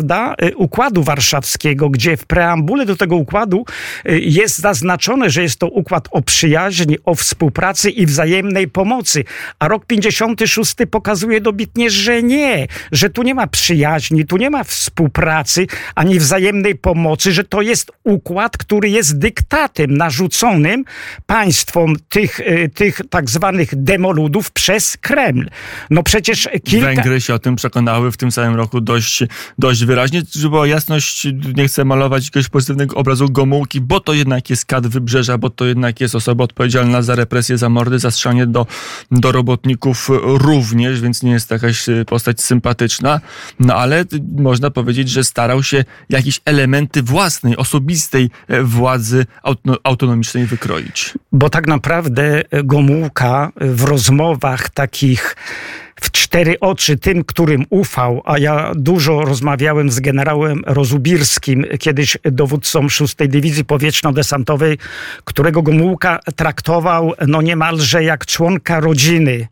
y, 0.44 0.56
Układu 0.56 1.04
Warszawskiego, 1.04 1.90
gdzie 1.90 2.18
w 2.18 2.26
preambule 2.26 2.86
do 2.86 2.96
tego 2.96 3.16
układu 3.16 3.66
y, 4.10 4.20
jest 4.20 4.58
zaznaczone, 4.58 5.30
że 5.30 5.42
jest 5.42 5.60
to 5.60 5.68
układ 5.68 6.08
o 6.12 6.22
przyjaźni, 6.22 6.98
o 7.06 7.16
współpracy 7.16 7.90
i 7.90 8.06
wzajemnej 8.06 8.68
pomocy. 8.68 9.24
A 9.60 9.68
rok 9.68 9.86
56 9.86 10.76
pokazuje 10.92 11.42
dobitnie, 11.42 11.90
że 11.90 12.24
nie, 12.24 12.68
że 12.92 13.10
tu 13.10 13.24
nie 13.24 13.36
ma 13.36 13.48
przyjaźni, 13.48 14.26
tu 14.26 14.38
nie 14.38 14.50
ma 14.50 14.64
współpracy, 14.64 15.68
ani 15.96 16.20
wzajemnej 16.20 16.76
pomocy, 16.76 17.32
że 17.32 17.44
to 17.44 17.62
jest 17.62 17.92
układ, 18.04 18.58
który 18.58 18.90
jest 18.90 19.18
dyktatem 19.18 19.98
narzuconym 19.98 20.84
państwom 21.26 21.96
tych, 22.10 22.40
y, 22.40 22.72
tych 22.76 23.02
tak 23.10 23.30
zwanych 23.30 23.84
demoludów 23.84 24.52
przez 24.52 24.98
Kreml. 24.98 25.50
No 25.90 26.04
przecież 26.04 26.50
kilka... 26.64 26.86
Węgry 26.86 27.22
się 27.22 27.34
o 27.34 27.40
tym 27.40 27.56
przekonały 27.56 28.12
w 28.12 28.18
tym 28.18 28.32
samym 28.32 28.56
roku 28.56 28.82
dość, 28.82 29.24
dość 29.60 29.81
wyraźnie. 29.86 30.22
Żeby 30.32 30.50
była 30.50 30.68
jasność, 30.68 31.28
nie 31.56 31.68
chcę 31.68 31.86
malować 31.86 32.26
jakiegoś 32.26 32.50
pozytywnego 32.50 32.96
obrazu 32.96 33.30
Gomułki, 33.30 33.82
bo 33.82 34.00
to 34.00 34.14
jednak 34.14 34.50
jest 34.50 34.66
kad 34.66 34.88
wybrzeża, 34.88 35.38
bo 35.38 35.50
to 35.50 35.66
jednak 35.66 36.02
jest 36.02 36.16
osoba 36.16 36.44
odpowiedzialna 36.44 37.02
za 37.02 37.16
represję, 37.16 37.58
za 37.58 37.70
mordy, 37.70 38.00
za 38.00 38.12
strzelanie 38.12 38.48
do, 38.48 38.68
do 39.12 39.32
robotników 39.32 40.10
również, 40.24 41.02
więc 41.02 41.24
nie 41.24 41.32
jest 41.32 41.50
to 41.50 41.56
jakaś 41.56 41.90
y, 41.90 42.06
postać 42.06 42.42
sympatyczna. 42.42 43.22
No 43.60 43.76
ale 43.76 44.02
y, 44.02 44.06
można 44.38 44.72
powiedzieć, 44.72 45.10
że 45.10 45.24
starał 45.24 45.64
się 45.64 45.86
jakieś 46.10 46.42
elementy 46.46 47.04
własnej, 47.04 47.58
osobistej 47.58 48.30
e, 48.48 48.64
władzy 48.64 49.26
auto, 49.44 49.78
autonomicznej 49.84 50.46
wykroić. 50.46 51.14
Bo 51.32 51.50
tak 51.50 51.68
naprawdę 51.68 52.44
Gomułka 52.64 53.52
w 53.62 53.84
rozmowach 53.84 54.70
takich 54.70 55.36
w 56.02 56.12
cztery 56.12 56.60
oczy 56.60 56.98
tym, 56.98 57.24
którym 57.24 57.66
ufał, 57.70 58.22
a 58.26 58.38
ja 58.38 58.72
dużo 58.76 59.22
rozmawiałem 59.22 59.92
z 59.92 60.00
generałem 60.00 60.62
Rozubirskim, 60.68 61.66
kiedyś 61.80 62.18
dowódcą 62.24 62.90
6 62.90 63.16
Dywizji 63.28 63.66
Powietrzno-Desantowej, 63.66 64.78
którego 65.24 65.62
Gomułka 65.62 66.20
traktował 66.36 67.14
no 67.28 67.42
niemalże 67.42 68.04
jak 68.04 68.26
członka 68.26 68.80
rodziny. 68.80 69.48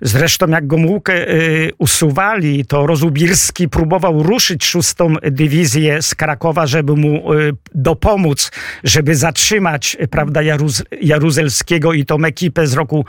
Zresztą 0.00 0.48
jak 0.48 0.66
Gomułkę 0.66 1.28
y, 1.28 1.72
usuwali, 1.78 2.64
to 2.64 2.86
Rozubirski 2.86 3.68
próbował 3.68 4.22
ruszyć 4.22 4.64
6 4.64 4.94
Dywizję 5.30 6.02
z 6.02 6.14
Krakowa, 6.14 6.66
żeby 6.66 6.96
mu 6.96 7.32
y, 7.34 7.52
dopomóc, 7.74 8.50
żeby 8.84 9.14
zatrzymać 9.14 9.96
y, 10.00 10.08
prawda, 10.08 10.42
Jaruz, 10.42 10.82
Jaruzelskiego 11.02 11.92
i 11.92 12.04
tą 12.04 12.24
ekipę 12.24 12.66
z 12.66 12.74
roku 12.74 13.04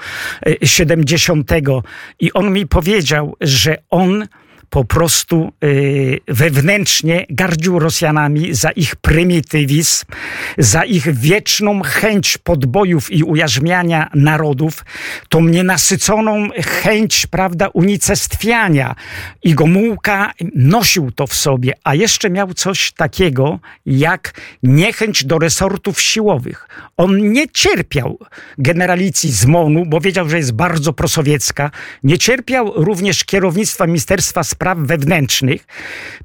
y, 0.48 0.68
70. 0.68 1.52
I 2.20 2.34
on 2.34 2.54
mi 2.54 2.67
powiedział, 2.70 3.36
że 3.42 3.78
on 3.90 4.28
po 4.70 4.86
prostu 4.86 5.52
y, 5.64 6.20
wewnętrznie 6.28 7.26
gardził 7.30 7.80
Rosjanami 7.80 8.54
za 8.54 8.72
ich 8.72 8.96
prymitywizm, 8.96 10.06
za 10.58 10.84
ich 10.84 11.14
wieczną 11.16 11.82
chęć 11.82 12.38
podbojów 12.38 13.12
i 13.12 13.24
ujarzmiania 13.24 14.10
narodów, 14.16 14.86
tą 15.30 15.42
nienasyconą 15.42 16.48
chęć, 16.66 17.28
prawda, 17.28 17.68
unicestwiania. 17.68 18.96
I 19.44 19.54
Gomułka 19.56 20.34
nosił 20.56 21.12
to 21.12 21.28
w 21.28 21.34
sobie, 21.34 21.74
a 21.84 21.96
jeszcze 21.96 22.30
miał 22.30 22.54
coś 22.54 22.92
takiego 22.92 23.60
jak 23.86 24.34
niechęć 24.64 25.26
do 25.26 25.40
resortów 25.40 26.02
siłowych. 26.02 26.68
On 26.98 27.32
nie 27.32 27.50
cierpiał 27.50 28.20
generalicji 28.58 29.32
z 29.32 29.46
MONU, 29.46 29.86
bo 29.86 30.00
wiedział, 30.00 30.30
że 30.30 30.38
jest 30.38 30.52
bardzo 30.52 30.94
prosowiecka. 30.94 31.72
Nie 32.04 32.18
cierpiał 32.18 32.74
również 32.76 33.24
kierownictwa 33.24 33.88
Ministerstwa 33.88 34.44
Spraw 34.44 34.57
spraw 34.58 34.78
wewnętrznych. 34.78 35.68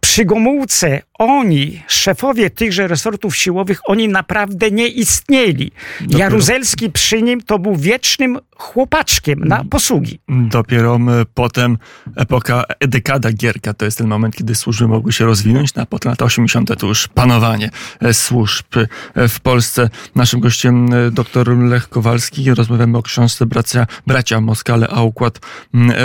Przy 0.01 0.25
Gomułce 0.25 1.03
oni, 1.19 1.83
szefowie 1.87 2.51
tychże 2.51 2.89
resortów 2.89 3.37
siłowych, 3.37 3.81
oni 3.85 4.09
naprawdę 4.09 4.71
nie 4.71 4.89
istnieli. 4.89 5.73
Dopiero. 6.01 6.19
Jaruzelski 6.19 6.91
przy 6.91 7.23
nim 7.23 7.41
to 7.41 7.59
był 7.59 7.77
wiecznym 7.77 8.39
chłopaczkiem 8.57 9.45
na 9.45 9.65
posługi. 9.65 10.19
Dopiero 10.29 10.99
potem 11.35 11.79
epoka, 12.17 12.65
dekada 12.81 13.33
Gierka, 13.33 13.75
to 13.75 13.85
jest 13.85 13.99
ten 13.99 14.07
moment, 14.07 14.37
kiedy 14.37 14.55
służby 14.55 14.89
mogły 14.89 15.13
się 15.13 15.25
rozwinąć, 15.25 15.75
no 15.75 15.83
a 15.83 15.87
potem 15.87 16.11
lata 16.11 16.25
80. 16.25 16.79
to 16.79 16.87
już 16.87 17.09
panowanie 17.09 17.71
e, 18.01 18.15
służb 18.15 18.67
e, 19.15 19.29
w 19.29 19.41
Polsce. 19.41 19.91
Naszym 20.15 20.41
gościem 20.41 20.95
e, 20.95 21.11
dr 21.11 21.59
Lech 21.59 21.89
Kowalski. 21.89 22.55
Rozmawiamy 22.55 22.99
o 22.99 23.03
książce 23.03 23.47
Bracia, 23.47 23.87
Bracia 24.07 24.41
Moskale, 24.41 24.89
a 24.89 25.03
układ 25.03 25.41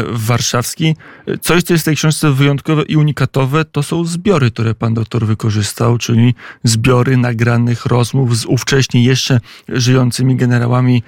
warszawski. 0.10 0.96
Coś, 1.42 1.64
co 1.64 1.74
jest 1.74 1.84
w 1.84 1.86
tej 1.86 1.96
książce 1.96 2.17
wyjątkowe 2.24 2.84
i 2.84 2.98
unikatowe, 2.98 3.66
to 3.66 3.84
są 3.84 4.06
zbiory, 4.06 4.52
które 4.52 4.76
pan 4.76 4.94
doktor 4.94 5.26
wykorzystał, 5.26 5.98
czyli 5.98 6.34
zbiory 6.64 7.18
nagranych 7.18 7.86
rozmów 7.86 8.38
z 8.38 8.46
ówcześnie 8.46 9.04
jeszcze 9.04 9.40
żyjącymi 9.70 10.36
generałami 10.36 11.04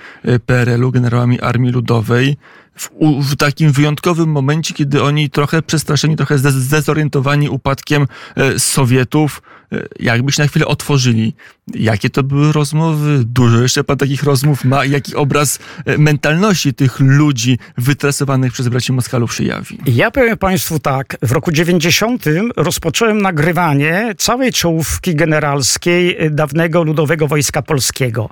PRL-u, 0.45 0.91
generałami 0.91 1.41
Armii 1.41 1.71
Ludowej 1.71 2.37
w, 2.79 2.89
w, 3.21 3.35
takim 3.35 3.71
wyjątkowym 3.71 4.29
momencie, 4.29 4.73
kiedy 4.73 5.03
oni 5.03 5.29
trochę 5.29 5.61
przestraszeni, 5.61 6.15
trochę 6.15 6.37
zdezorientowani 6.37 7.49
upadkiem 7.49 8.07
e, 8.35 8.59
Sowietów, 8.59 9.41
e, 9.71 9.87
jakby 9.99 10.31
się 10.31 10.41
na 10.41 10.47
chwilę 10.47 10.65
otworzyli. 10.65 11.33
Jakie 11.75 12.09
to 12.09 12.23
były 12.23 12.51
rozmowy? 12.51 13.21
Dużo 13.25 13.61
jeszcze 13.61 13.83
pan 13.83 13.97
takich 13.97 14.23
rozmów 14.23 14.65
ma. 14.65 14.85
Jaki 14.85 15.15
obraz 15.15 15.59
e, 15.85 15.97
mentalności 15.97 16.73
tych 16.73 16.99
ludzi 16.99 17.59
wytresowanych 17.77 18.53
przez 18.53 18.67
braci 18.67 18.93
Moskalów 18.93 19.35
się 19.35 19.43
jawi? 19.43 19.77
Ja 19.85 20.11
powiem 20.11 20.37
państwu 20.37 20.79
tak. 20.79 21.17
W 21.21 21.31
roku 21.31 21.51
90 21.51 22.25
rozpocząłem 22.55 23.21
nagrywanie 23.21 24.13
całej 24.17 24.53
czołówki 24.53 25.15
generalskiej 25.15 26.17
dawnego 26.31 26.83
Ludowego 26.83 27.27
Wojska 27.27 27.61
Polskiego. 27.61 28.29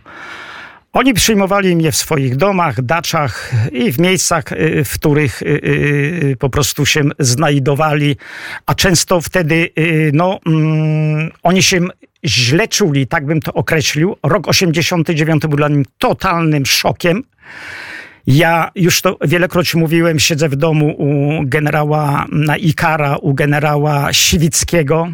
Oni 0.97 1.13
przyjmowali 1.13 1.75
mnie 1.75 1.91
w 1.91 1.95
swoich 1.95 2.35
domach, 2.35 2.81
daczach 2.81 3.51
i 3.71 3.91
w 3.91 3.99
miejscach, 3.99 4.51
y, 4.51 4.83
w 4.83 4.93
których 4.93 5.41
y, 5.41 5.45
y, 5.45 6.35
po 6.39 6.49
prostu 6.49 6.85
się 6.85 7.03
znajdowali, 7.19 8.17
a 8.65 8.75
często 8.75 9.21
wtedy 9.21 9.69
no, 10.13 10.39
mm, 10.45 11.31
oni 11.43 11.63
się 11.63 11.79
źle 12.25 12.67
czuli, 12.67 13.07
tak 13.07 13.25
bym 13.25 13.39
to 13.39 13.53
określił. 13.53 14.15
Rok 14.23 14.47
89 14.47 15.47
był 15.47 15.57
dla 15.57 15.69
nich 15.69 15.87
totalnym 15.97 16.65
szokiem. 16.65 17.23
Ja 18.27 18.71
już 18.75 19.01
to 19.01 19.17
wielekroć 19.21 19.75
mówiłem, 19.75 20.19
siedzę 20.19 20.49
w 20.49 20.55
domu 20.55 20.95
u 20.97 21.41
generała 21.45 22.25
na 22.31 22.57
Ikara, 22.57 23.15
u 23.15 23.33
generała 23.33 24.13
Siwickiego. 24.13 25.07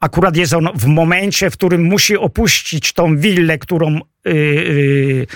Akurat 0.00 0.36
jest 0.36 0.52
on 0.54 0.68
w 0.74 0.86
momencie, 0.86 1.50
w 1.50 1.52
którym 1.52 1.82
musi 1.84 2.16
opuścić 2.16 2.92
tą 2.92 3.16
willę, 3.16 3.58
którą 3.58 4.00
yy, 4.24 5.26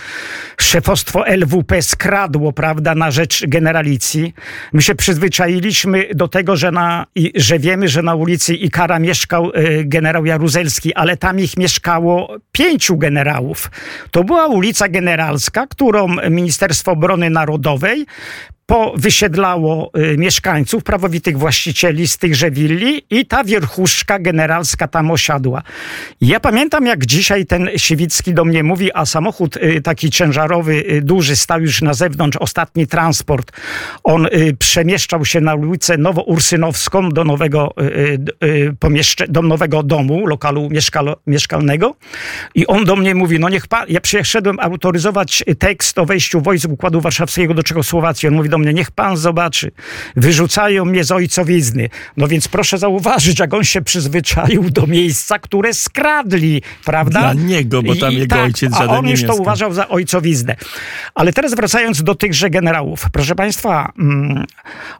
szefostwo 0.68 1.26
LWP 1.26 1.82
skradło, 1.82 2.52
prawda, 2.52 2.94
na 2.94 3.10
rzecz 3.10 3.46
generalicji. 3.46 4.34
My 4.72 4.82
się 4.82 4.94
przyzwyczailiśmy 4.94 6.08
do 6.14 6.28
tego, 6.28 6.56
że, 6.56 6.70
na, 6.70 7.06
że 7.34 7.58
wiemy, 7.58 7.88
że 7.88 8.02
na 8.02 8.14
ulicy 8.14 8.54
Ikara 8.54 8.98
mieszkał 8.98 9.50
yy, 9.54 9.84
generał 9.84 10.26
Jaruzelski, 10.26 10.94
ale 10.94 11.16
tam 11.16 11.40
ich 11.40 11.56
mieszkało 11.56 12.37
pięciu 12.52 12.96
generałów. 12.96 13.70
To 14.10 14.25
była 14.25 14.46
ulica 14.46 14.88
Generalska, 14.88 15.66
którą 15.66 16.08
Ministerstwo 16.30 16.92
Obrony 16.92 17.30
Narodowej 17.30 18.06
powysiedlało 18.68 19.90
y, 20.12 20.18
mieszkańców, 20.18 20.84
prawowitych 20.84 21.38
właścicieli 21.38 22.08
z 22.08 22.18
tychże 22.18 22.50
willi 22.50 23.02
i 23.10 23.26
ta 23.26 23.44
wierchuszka 23.44 24.18
generalska 24.18 24.88
tam 24.88 25.10
osiadła. 25.10 25.62
Ja 26.20 26.40
pamiętam, 26.40 26.87
jak 26.87 27.06
dzisiaj 27.06 27.46
ten 27.46 27.68
Siwicki 27.76 28.34
do 28.34 28.44
mnie 28.44 28.62
mówi, 28.62 28.92
a 28.94 29.06
samochód 29.06 29.56
y, 29.56 29.80
taki 29.82 30.10
ciężarowy, 30.10 30.72
y, 30.72 31.02
duży, 31.02 31.37
stał 31.37 31.60
już 31.60 31.82
na 31.82 31.94
zewnątrz, 31.94 32.37
ostatni 32.37 32.87
transport. 32.87 33.52
On 34.04 34.28
przemieszczał 34.58 35.25
się 35.25 35.40
na 35.40 35.54
ulicę 35.54 35.98
Nowoursynowską 35.98 37.08
do 37.08 37.25
nowego, 37.25 37.75
do 39.28 39.42
nowego 39.42 39.82
domu, 39.82 40.26
lokalu 40.26 40.68
mieszkalnego 41.26 41.94
i 42.54 42.66
on 42.66 42.84
do 42.84 42.96
mnie 42.96 43.14
mówi, 43.14 43.40
no 43.40 43.48
niech 43.48 43.66
pan, 43.66 43.84
ja 43.88 44.00
przyszedłem 44.00 44.61
autoryzować 44.61 45.44
tekst 45.59 45.98
o 45.98 46.07
wejściu 46.07 46.40
wojsk 46.40 46.68
Układu 46.70 47.00
Warszawskiego 47.00 47.54
do 47.54 47.62
Czechosłowacji. 47.62 48.28
On 48.28 48.35
mówi 48.35 48.48
do 48.48 48.58
mnie, 48.59 48.75
niech 48.75 48.90
pan 48.90 49.16
zobaczy, 49.16 49.71
wyrzucają 50.16 50.85
mnie 50.85 51.05
z 51.05 51.11
ojcowizny. 51.11 51.88
No 52.16 52.29
więc 52.29 52.49
proszę 52.49 52.79
zauważyć, 52.79 53.38
jak 53.38 53.55
on 53.55 53.64
się 53.64 53.83
przyzwyczaił 53.83 54.71
do 54.71 54.87
miejsca, 54.87 55.38
które 55.38 55.75
skradli, 55.75 56.62
prawda? 56.85 57.21
Dla 57.21 57.33
niego, 57.33 57.83
bo 57.83 57.97
tam 57.97 58.12
I, 58.12 58.16
jego 58.16 58.37
tak, 58.37 58.44
ojciec 58.44 58.73
żaden 58.73 58.90
a 58.90 58.99
on 58.99 59.09
już 59.09 59.23
to 59.23 59.35
uważał 59.35 59.73
za 59.73 59.88
ojcowiznę. 59.88 60.57
Ale 61.14 61.33
teraz 61.33 61.55
wracając 61.55 62.03
do 62.03 62.14
tychże 62.14 62.51
generałów. 62.51 63.07
Proszę 63.12 63.35
państwa, 63.35 63.92
mm, 63.99 64.44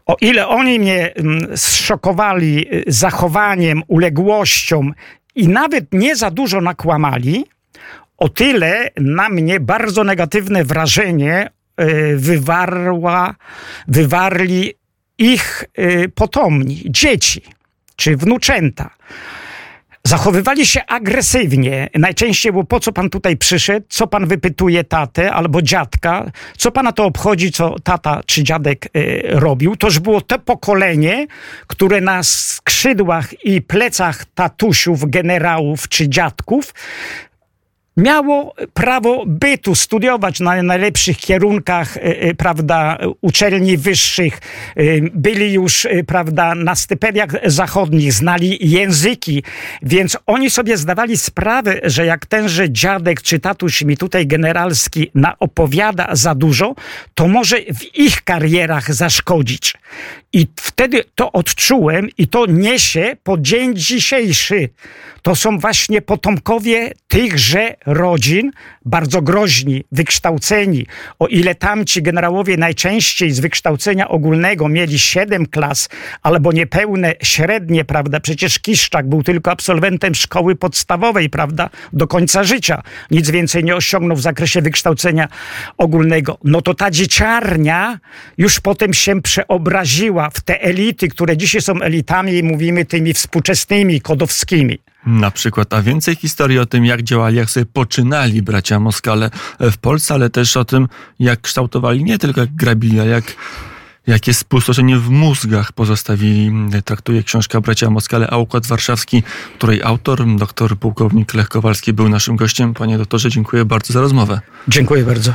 o 0.07 0.16
ile 0.21 0.49
oni 0.49 0.79
mnie 0.79 1.14
mm, 1.14 1.57
zszokowali 1.57 2.75
y, 2.75 2.85
zachowaniem, 2.87 3.83
uległością 3.88 4.90
i 5.35 5.49
nawet 5.49 5.85
nie 5.92 6.16
za 6.16 6.31
dużo 6.31 6.61
nakłamali, 6.61 7.44
o 8.18 8.29
tyle 8.29 8.90
na 8.97 9.29
mnie 9.29 9.61
bardzo 9.61 10.05
negatywne 10.05 10.64
wrażenie 10.64 11.51
wywarła, 12.16 13.34
wywarli 13.88 14.74
ich 15.18 15.64
e, 15.74 16.08
potomni, 16.08 16.82
dzieci 16.86 17.42
czy 17.96 18.16
wnuczęta. 18.16 18.90
Zachowywali 20.04 20.66
się 20.66 20.86
agresywnie. 20.86 21.88
Najczęściej 21.94 22.52
było, 22.52 22.64
po 22.64 22.80
co 22.80 22.92
pan 22.92 23.10
tutaj 23.10 23.36
przyszedł, 23.36 23.86
co 23.88 24.06
pan 24.06 24.26
wypytuje 24.26 24.84
tatę 24.84 25.32
albo 25.32 25.62
dziadka, 25.62 26.30
co 26.56 26.70
pana 26.70 26.92
to 26.92 27.04
obchodzi, 27.04 27.52
co 27.52 27.76
tata 27.78 28.20
czy 28.26 28.42
dziadek 28.42 28.88
y, 28.96 29.22
robił. 29.24 29.76
To 29.76 29.86
już 29.86 29.98
było 29.98 30.20
to 30.20 30.38
pokolenie, 30.38 31.26
które 31.66 32.00
na 32.00 32.22
skrzydłach 32.22 33.44
i 33.44 33.62
plecach 33.62 34.24
tatusiów, 34.24 35.10
generałów 35.10 35.88
czy 35.88 36.08
dziadków 36.08 36.74
miało 37.98 38.54
prawo 38.74 39.24
bytu, 39.26 39.74
studiować 39.74 40.40
na 40.40 40.62
najlepszych 40.62 41.16
kierunkach, 41.16 41.96
e, 41.96 42.00
e, 42.00 42.34
prawda, 42.34 42.98
uczelni 43.20 43.76
wyższych, 43.76 44.40
e, 44.76 44.82
byli 45.14 45.52
już, 45.52 45.87
prawda, 46.06 46.54
na 46.54 46.74
stypendiach 46.74 47.30
zachodnich, 47.44 48.12
znali 48.12 48.70
języki, 48.70 49.42
więc 49.82 50.18
oni 50.26 50.50
sobie 50.50 50.76
zdawali 50.76 51.16
sprawę, 51.16 51.80
że 51.82 52.06
jak 52.06 52.26
tenże 52.26 52.70
dziadek 52.70 53.22
czy 53.22 53.38
tatuś 53.38 53.82
mi 53.82 53.96
tutaj 53.96 54.26
generalski 54.26 55.11
opowiada 55.38 56.08
za 56.12 56.34
dużo, 56.34 56.74
to 57.14 57.28
może 57.28 57.56
w 57.56 57.98
ich 57.98 58.24
karierach 58.24 58.94
zaszkodzić. 58.94 59.74
I 60.32 60.46
wtedy 60.56 61.04
to 61.14 61.32
odczułem 61.32 62.08
i 62.18 62.28
to 62.28 62.46
niesie 62.46 63.16
po 63.22 63.38
dzień 63.38 63.76
dzisiejszy. 63.76 64.68
To 65.22 65.37
są 65.37 65.59
właśnie 65.59 66.02
potomkowie 66.02 66.92
tychże 67.09 67.74
rodzin, 67.87 68.50
bardzo 68.85 69.22
groźni, 69.22 69.85
wykształceni. 69.92 70.87
O 71.18 71.26
ile 71.26 71.54
tamci 71.54 72.02
generałowie 72.02 72.57
najczęściej 72.57 73.31
z 73.31 73.40
wykształcenia 73.40 74.09
ogólnego 74.09 74.68
mieli 74.68 74.98
siedem 74.98 75.46
klas 75.46 75.88
albo 76.22 76.52
niepełne 76.52 77.14
średnie, 77.22 77.85
prawda? 77.85 78.20
Przecież 78.20 78.59
Kiszczak 78.59 79.09
był 79.09 79.22
tylko 79.22 79.50
absolwentem 79.50 80.14
szkoły 80.14 80.57
podstawowej, 80.57 81.31
prawda? 81.31 81.70
Do 81.92 82.07
końca 82.07 82.44
życia. 82.44 82.83
Nic 83.11 83.31
więcej 83.31 83.64
nie 83.64 83.76
osiągnął 83.76 84.16
w 84.16 84.20
zakresie 84.20 84.62
wykształcenia 84.62 85.28
ogólnego. 85.78 86.38
No 86.44 86.62
to 86.62 86.74
ta 86.74 86.90
dzieciarnia 86.90 87.98
już 88.38 88.61
potem 88.61 88.94
się 88.94 89.22
przeobraziła 89.22 90.31
w 90.31 90.40
te 90.40 90.62
elity, 90.62 91.09
które 91.09 91.37
dzisiaj 91.37 91.61
są 91.61 91.81
elitami 91.81 92.42
mówimy 92.42 92.85
tymi 92.85 93.14
współczesnymi, 93.14 94.00
kodowskimi. 94.00 94.78
Na 95.06 95.30
przykład, 95.30 95.72
a 95.74 95.82
więcej 95.82 96.16
historii 96.16 96.58
o 96.58 96.66
tym, 96.66 96.84
jak 96.84 97.02
działali, 97.02 97.37
jak 97.37 97.50
sobie 97.50 97.66
poczynali 97.66 98.42
bracia 98.42 98.80
Moskale 98.80 99.30
w 99.61 99.76
Polsce, 99.76 100.14
ale 100.14 100.30
też 100.30 100.56
o 100.56 100.64
tym, 100.64 100.88
jak 101.18 101.40
kształtowali 101.40 102.04
nie 102.04 102.18
tylko 102.18 102.40
jak 102.40 102.54
grabili, 102.54 103.00
ale 103.00 103.11
jak 103.11 103.34
jakie 104.08 104.34
spustoszenie 104.34 104.96
w 104.96 105.11
mózgach 105.11 105.72
pozostawili, 105.72 106.52
traktuje 106.84 107.22
książka 107.22 107.61
Bracia 107.61 107.90
Moskale, 107.90 108.26
a 108.30 108.37
Układ 108.37 108.66
Warszawski, 108.66 109.22
której 109.56 109.82
autor, 109.82 110.37
doktor 110.37 110.76
pułkownik 110.76 111.34
Lech 111.34 111.48
Kowalski 111.48 111.92
był 111.92 112.08
naszym 112.08 112.37
gościem. 112.37 112.74
Panie 112.74 112.98
doktorze, 112.98 113.30
dziękuję 113.30 113.64
bardzo 113.64 113.92
za 113.92 114.00
rozmowę. 114.00 114.40
Dziękuję 114.68 115.04
bardzo. 115.04 115.34